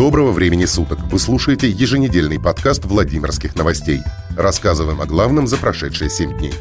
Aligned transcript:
Доброго 0.00 0.32
времени 0.32 0.64
суток! 0.64 0.98
Вы 1.12 1.18
слушаете 1.18 1.68
еженедельный 1.68 2.40
подкаст 2.40 2.86
Владимирских 2.86 3.54
новостей. 3.54 4.00
Рассказываем 4.34 5.02
о 5.02 5.04
главном 5.04 5.46
за 5.46 5.58
прошедшие 5.58 6.08
7 6.08 6.38
дней. 6.38 6.54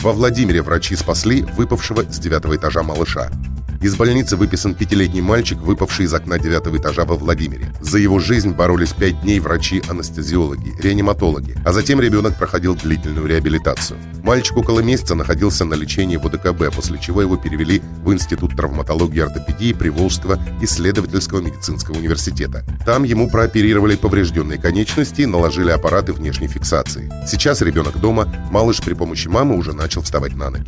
Во 0.00 0.12
Владимире 0.12 0.60
врачи 0.60 0.96
спасли 0.96 1.42
выпавшего 1.42 2.02
с 2.02 2.18
девятого 2.18 2.56
этажа 2.56 2.82
малыша. 2.82 3.30
Из 3.80 3.96
больницы 3.96 4.36
выписан 4.36 4.74
пятилетний 4.74 5.22
мальчик, 5.22 5.56
выпавший 5.58 6.04
из 6.04 6.12
окна 6.12 6.38
девятого 6.38 6.76
этажа 6.76 7.06
во 7.06 7.16
Владимире. 7.16 7.72
За 7.80 7.96
его 7.96 8.18
жизнь 8.18 8.50
боролись 8.50 8.92
пять 8.92 9.18
дней 9.22 9.40
врачи-анестезиологи, 9.40 10.74
реаниматологи, 10.78 11.56
а 11.64 11.72
затем 11.72 11.98
ребенок 11.98 12.36
проходил 12.36 12.74
длительную 12.74 13.26
реабилитацию. 13.26 13.98
Мальчик 14.22 14.58
около 14.58 14.80
месяца 14.80 15.14
находился 15.14 15.64
на 15.64 15.72
лечении 15.72 16.18
в 16.18 16.26
УДКБ, 16.26 16.74
после 16.76 16.98
чего 16.98 17.22
его 17.22 17.38
перевели 17.38 17.80
в 18.04 18.12
Институт 18.12 18.54
травматологии 18.54 19.16
и 19.16 19.20
ортопедии 19.20 19.72
Приволжского 19.72 20.38
исследовательского 20.60 21.40
медицинского 21.40 21.96
университета. 21.96 22.66
Там 22.84 23.04
ему 23.04 23.30
прооперировали 23.30 23.96
поврежденные 23.96 24.58
конечности 24.58 25.22
и 25.22 25.26
наложили 25.26 25.70
аппараты 25.70 26.12
внешней 26.12 26.48
фиксации. 26.48 27.10
Сейчас 27.26 27.62
ребенок 27.62 27.98
дома, 27.98 28.30
малыш 28.50 28.82
при 28.82 28.92
помощи 28.92 29.28
мамы 29.28 29.56
уже 29.56 29.72
начал 29.72 30.02
вставать 30.02 30.34
на 30.34 30.50
ноги. 30.50 30.66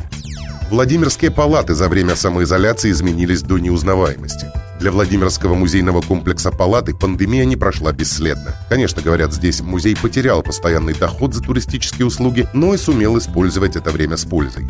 Владимирские 0.69 1.31
палаты 1.31 1.75
за 1.75 1.87
время 1.87 2.15
самоизоляции 2.15 2.91
изменились 2.91 3.43
до 3.43 3.57
неузнаваемости. 3.59 4.47
Для 4.79 4.91
Владимирского 4.91 5.55
музейного 5.55 6.01
комплекса 6.01 6.51
палаты 6.51 6.93
пандемия 6.93 7.45
не 7.45 7.55
прошла 7.55 7.91
бесследно. 7.91 8.55
Конечно, 8.69 9.01
говорят, 9.01 9.33
здесь 9.33 9.61
музей 9.61 9.95
потерял 9.95 10.41
постоянный 10.41 10.93
доход 10.93 11.33
за 11.33 11.41
туристические 11.41 12.07
услуги, 12.07 12.47
но 12.53 12.73
и 12.73 12.77
сумел 12.77 13.17
использовать 13.17 13.75
это 13.75 13.91
время 13.91 14.17
с 14.17 14.25
пользой. 14.25 14.67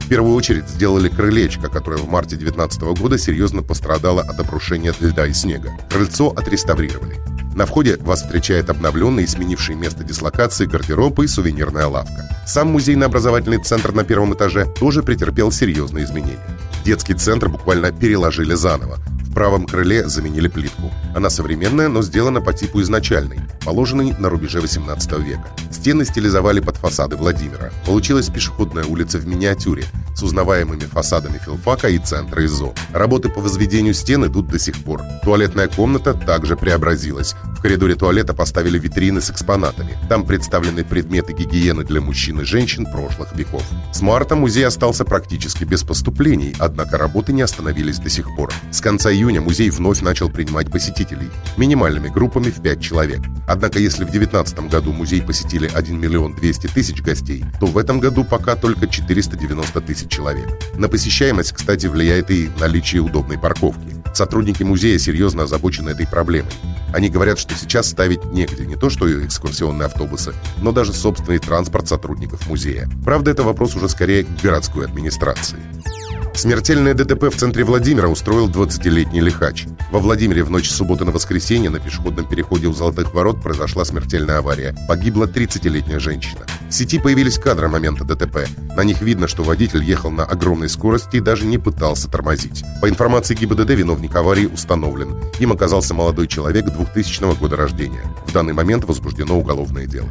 В 0.00 0.08
первую 0.08 0.36
очередь 0.36 0.68
сделали 0.68 1.08
крылечко, 1.08 1.68
которое 1.68 1.96
в 1.96 2.08
марте 2.08 2.36
2019 2.36 3.00
года 3.00 3.18
серьезно 3.18 3.62
пострадало 3.62 4.22
от 4.22 4.38
обрушения 4.38 4.94
льда 5.00 5.26
и 5.26 5.32
снега. 5.32 5.72
Крыльцо 5.90 6.28
отреставрировали. 6.28 7.16
На 7.56 7.64
входе 7.64 7.96
вас 8.02 8.20
встречает 8.20 8.68
обновленный 8.68 9.24
и 9.24 9.26
сменивший 9.26 9.76
место 9.76 10.04
дислокации 10.04 10.66
гардероб 10.66 11.18
и 11.20 11.26
сувенирная 11.26 11.86
лавка. 11.86 12.28
Сам 12.46 12.68
музейно-образовательный 12.68 13.56
центр 13.56 13.92
на 13.92 14.04
первом 14.04 14.34
этаже 14.34 14.66
тоже 14.78 15.02
претерпел 15.02 15.50
серьезные 15.50 16.04
изменения. 16.04 16.38
Детский 16.84 17.14
центр 17.14 17.48
буквально 17.48 17.92
переложили 17.92 18.52
заново. 18.52 18.98
В 19.22 19.32
правом 19.32 19.66
крыле 19.66 20.06
заменили 20.06 20.48
плитку. 20.48 20.92
Она 21.14 21.30
современная, 21.30 21.88
но 21.88 22.02
сделана 22.02 22.42
по 22.42 22.52
типу 22.52 22.82
изначальной, 22.82 23.40
положенной 23.64 24.12
на 24.18 24.28
рубеже 24.28 24.60
18 24.60 25.12
века. 25.20 25.48
Стены 25.70 26.04
стилизовали 26.04 26.60
под 26.60 26.76
фасады 26.76 27.16
Владимира. 27.16 27.72
Получилась 27.86 28.28
пешеходная 28.28 28.84
улица 28.84 29.16
в 29.16 29.26
миниатюре, 29.26 29.84
с 30.16 30.22
узнаваемыми 30.22 30.80
фасадами 30.80 31.38
филфака 31.38 31.88
и 31.88 31.98
центра 31.98 32.44
ИЗО. 32.44 32.72
Работы 32.92 33.28
по 33.28 33.40
возведению 33.40 33.92
стен 33.92 34.24
идут 34.24 34.48
до 34.48 34.58
сих 34.58 34.82
пор. 34.82 35.02
Туалетная 35.22 35.68
комната 35.68 36.14
также 36.14 36.56
преобразилась. 36.56 37.34
В 37.58 37.60
коридоре 37.60 37.94
туалета 37.94 38.32
поставили 38.32 38.78
витрины 38.78 39.20
с 39.20 39.30
экспонатами. 39.30 39.98
Там 40.08 40.24
представлены 40.24 40.84
предметы 40.84 41.34
гигиены 41.34 41.84
для 41.84 42.00
мужчин 42.00 42.40
и 42.40 42.44
женщин 42.44 42.86
прошлых 42.86 43.34
веков. 43.34 43.62
С 43.92 44.00
марта 44.00 44.36
музей 44.36 44.66
остался 44.66 45.04
практически 45.04 45.64
без 45.64 45.82
поступлений, 45.82 46.54
однако 46.58 46.96
работы 46.96 47.32
не 47.34 47.42
остановились 47.42 47.98
до 47.98 48.08
сих 48.08 48.34
пор. 48.36 48.52
С 48.70 48.80
конца 48.80 49.12
июня 49.12 49.42
музей 49.42 49.68
вновь 49.68 50.00
начал 50.00 50.30
принимать 50.30 50.70
посетителей. 50.70 51.28
Минимальными 51.58 52.08
группами 52.08 52.50
в 52.50 52.62
5 52.62 52.80
человек. 52.80 53.20
Однако 53.46 53.78
если 53.78 54.04
в 54.04 54.10
2019 54.10 54.70
году 54.70 54.92
музей 54.92 55.20
посетили 55.20 55.70
1 55.72 56.00
миллион 56.00 56.34
200 56.34 56.68
тысяч 56.68 57.02
гостей, 57.02 57.44
то 57.60 57.66
в 57.66 57.76
этом 57.76 58.00
году 58.00 58.24
пока 58.24 58.56
только 58.56 58.86
490 58.86 59.80
тысяч 59.82 60.05
человек. 60.08 60.48
На 60.74 60.88
посещаемость, 60.88 61.52
кстати, 61.52 61.86
влияет 61.86 62.30
и 62.30 62.50
наличие 62.58 63.02
удобной 63.02 63.38
парковки. 63.38 63.96
Сотрудники 64.14 64.62
музея 64.62 64.98
серьезно 64.98 65.42
озабочены 65.42 65.90
этой 65.90 66.06
проблемой. 66.06 66.52
Они 66.94 67.10
говорят, 67.10 67.38
что 67.38 67.54
сейчас 67.54 67.88
ставить 67.88 68.24
негде 68.24 68.64
не 68.64 68.76
то 68.76 68.88
что 68.88 69.06
экскурсионные 69.24 69.86
автобусы, 69.86 70.32
но 70.62 70.72
даже 70.72 70.92
собственный 70.92 71.38
транспорт 71.38 71.88
сотрудников 71.88 72.46
музея. 72.46 72.88
Правда, 73.04 73.30
это 73.30 73.42
вопрос 73.42 73.76
уже 73.76 73.88
скорее 73.88 74.24
к 74.24 74.42
городской 74.42 74.86
администрации. 74.86 75.58
Смертельное 76.36 76.92
ДТП 76.92 77.34
в 77.34 77.36
центре 77.36 77.64
Владимира 77.64 78.08
устроил 78.08 78.46
20-летний 78.50 79.22
лихач. 79.22 79.64
Во 79.90 80.00
Владимире 80.00 80.44
в 80.44 80.50
ночь 80.50 80.68
субботы 80.68 81.06
на 81.06 81.10
воскресенье 81.10 81.70
на 81.70 81.78
пешеходном 81.78 82.28
переходе 82.28 82.66
у 82.66 82.74
Золотых 82.74 83.14
ворот 83.14 83.42
произошла 83.42 83.86
смертельная 83.86 84.38
авария. 84.38 84.76
Погибла 84.86 85.24
30-летняя 85.24 85.98
женщина. 85.98 86.44
В 86.68 86.72
сети 86.72 86.98
появились 86.98 87.38
кадры 87.38 87.68
момента 87.68 88.04
ДТП. 88.04 88.46
На 88.76 88.84
них 88.84 89.00
видно, 89.00 89.28
что 89.28 89.44
водитель 89.44 89.82
ехал 89.82 90.10
на 90.10 90.24
огромной 90.24 90.68
скорости 90.68 91.16
и 91.16 91.20
даже 91.20 91.46
не 91.46 91.56
пытался 91.56 92.10
тормозить. 92.10 92.64
По 92.82 92.88
информации 92.90 93.34
ГИБДД, 93.34 93.70
виновник 93.70 94.14
аварии 94.14 94.44
установлен. 94.44 95.16
Им 95.38 95.52
оказался 95.52 95.94
молодой 95.94 96.26
человек 96.26 96.66
2000 96.66 97.38
года 97.38 97.56
рождения. 97.56 98.02
В 98.26 98.32
данный 98.32 98.52
момент 98.52 98.84
возбуждено 98.84 99.38
уголовное 99.38 99.86
дело. 99.86 100.10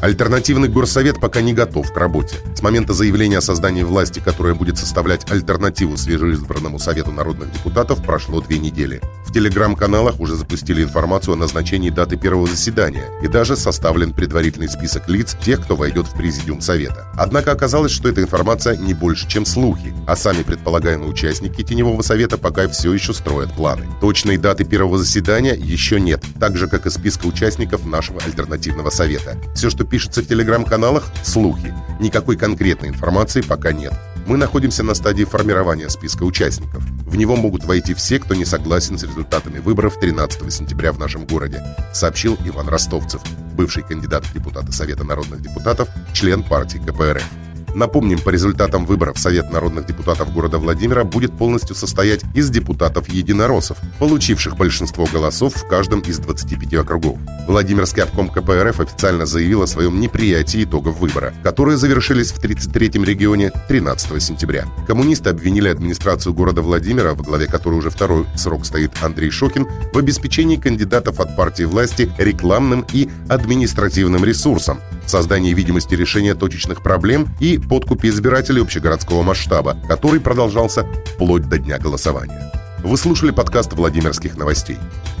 Альтернативный 0.00 0.68
горсовет 0.68 1.20
пока 1.20 1.40
не 1.40 1.52
готов 1.52 1.92
к 1.92 1.96
работе. 1.96 2.36
С 2.54 2.62
момента 2.62 2.92
заявления 2.92 3.38
о 3.38 3.42
создании 3.42 3.82
власти, 3.82 4.20
которая 4.20 4.54
будет 4.54 4.78
составлять 4.78 5.28
альтернативу 5.30 5.96
свежеизбранному 5.96 6.78
Совету 6.78 7.10
народных 7.10 7.52
депутатов, 7.52 8.04
прошло 8.04 8.40
две 8.40 8.58
недели. 8.58 9.00
В 9.28 9.32
телеграм-каналах 9.32 10.20
уже 10.20 10.36
запустили 10.36 10.82
информацию 10.82 11.34
о 11.34 11.36
назначении 11.36 11.90
даты 11.90 12.16
первого 12.16 12.46
заседания 12.46 13.04
и 13.22 13.28
даже 13.28 13.58
составлен 13.58 14.14
предварительный 14.14 14.70
список 14.70 15.06
лиц 15.06 15.36
тех, 15.44 15.62
кто 15.62 15.76
войдет 15.76 16.06
в 16.06 16.16
президиум 16.16 16.62
Совета. 16.62 17.06
Однако 17.14 17.52
оказалось, 17.52 17.92
что 17.92 18.08
эта 18.08 18.22
информация 18.22 18.74
не 18.76 18.94
больше, 18.94 19.28
чем 19.28 19.44
слухи, 19.44 19.92
а 20.06 20.16
сами 20.16 20.42
предполагаемые 20.44 21.10
участники 21.10 21.62
Теневого 21.62 22.00
Совета 22.00 22.38
пока 22.38 22.68
все 22.68 22.90
еще 22.90 23.12
строят 23.12 23.52
планы. 23.52 23.86
Точной 24.00 24.38
даты 24.38 24.64
первого 24.64 24.96
заседания 24.96 25.54
еще 25.54 26.00
нет, 26.00 26.24
так 26.40 26.56
же, 26.56 26.66
как 26.66 26.86
и 26.86 26.90
списка 26.90 27.26
участников 27.26 27.84
нашего 27.84 28.22
альтернативного 28.22 28.88
Совета. 28.88 29.36
Все, 29.54 29.68
что 29.68 29.84
пишется 29.84 30.22
в 30.22 30.26
телеграм-каналах– 30.26 31.04
слухи. 31.22 31.74
Никакой 32.00 32.38
конкретной 32.38 32.88
информации 32.88 33.42
пока 33.42 33.72
нет. 33.72 33.92
Мы 34.26 34.38
находимся 34.38 34.82
на 34.82 34.94
стадии 34.94 35.24
формирования 35.24 35.90
списка 35.90 36.22
участников. 36.22 36.82
В 37.08 37.16
него 37.16 37.36
могут 37.36 37.64
войти 37.64 37.94
все, 37.94 38.18
кто 38.18 38.34
не 38.34 38.44
согласен 38.44 38.98
с 38.98 39.02
результатами 39.02 39.60
выборов 39.60 39.98
13 39.98 40.52
сентября 40.52 40.92
в 40.92 40.98
нашем 40.98 41.24
городе, 41.24 41.64
сообщил 41.94 42.36
Иван 42.44 42.68
Ростовцев, 42.68 43.22
бывший 43.54 43.82
кандидат 43.82 44.26
в 44.26 44.34
депутаты 44.34 44.72
Совета 44.72 45.04
народных 45.04 45.40
депутатов, 45.40 45.88
член 46.12 46.42
партии 46.42 46.76
КПРФ. 46.76 47.47
Напомним, 47.74 48.18
по 48.18 48.30
результатам 48.30 48.86
выборов 48.86 49.18
Совет 49.18 49.50
народных 49.50 49.86
депутатов 49.86 50.32
города 50.32 50.58
Владимира 50.58 51.04
будет 51.04 51.36
полностью 51.36 51.76
состоять 51.76 52.22
из 52.34 52.50
депутатов-единороссов, 52.50 53.78
получивших 53.98 54.56
большинство 54.56 55.06
голосов 55.06 55.54
в 55.54 55.66
каждом 55.66 56.00
из 56.00 56.18
25 56.18 56.74
округов. 56.74 57.18
Владимирский 57.46 58.02
обком 58.02 58.28
КПРФ 58.28 58.80
официально 58.80 59.26
заявил 59.26 59.62
о 59.62 59.66
своем 59.66 60.00
неприятии 60.00 60.64
итогов 60.64 60.98
выбора, 60.98 61.32
которые 61.42 61.76
завершились 61.76 62.32
в 62.32 62.42
33-м 62.42 63.04
регионе 63.04 63.50
13 63.68 64.22
сентября. 64.22 64.66
Коммунисты 64.86 65.30
обвинили 65.30 65.68
администрацию 65.68 66.34
города 66.34 66.62
Владимира, 66.62 67.14
во 67.14 67.22
главе 67.22 67.46
которой 67.46 67.74
уже 67.74 67.90
второй 67.90 68.26
срок 68.36 68.66
стоит 68.66 68.92
Андрей 69.02 69.30
Шокин, 69.30 69.66
в 69.92 69.98
обеспечении 69.98 70.56
кандидатов 70.56 71.20
от 71.20 71.36
партии 71.36 71.64
власти 71.64 72.10
рекламным 72.18 72.86
и 72.92 73.08
административным 73.28 74.24
ресурсом, 74.24 74.80
создании 75.06 75.54
видимости 75.54 75.94
решения 75.94 76.34
точечных 76.34 76.82
проблем 76.82 77.28
и 77.40 77.57
подкупе 77.58 78.08
избирателей 78.08 78.62
общегородского 78.62 79.22
масштаба, 79.22 79.76
который 79.88 80.20
продолжался 80.20 80.86
вплоть 81.14 81.48
до 81.48 81.58
дня 81.58 81.78
голосования. 81.78 82.52
Вы 82.82 82.96
слушали 82.96 83.30
подкаст 83.30 83.72
Владимирских 83.72 84.36
новостей. 84.36 84.76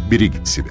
Берегите 0.08 0.46
себя. 0.46 0.70